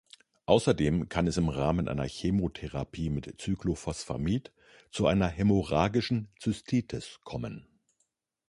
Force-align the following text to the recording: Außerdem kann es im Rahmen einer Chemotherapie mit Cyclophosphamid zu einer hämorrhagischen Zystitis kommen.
Außerdem 0.47 1.09
kann 1.09 1.27
es 1.27 1.37
im 1.37 1.47
Rahmen 1.47 1.87
einer 1.87 2.05
Chemotherapie 2.07 3.11
mit 3.11 3.39
Cyclophosphamid 3.39 4.51
zu 4.89 5.05
einer 5.05 5.27
hämorrhagischen 5.27 6.27
Zystitis 6.39 7.19
kommen. 7.23 7.67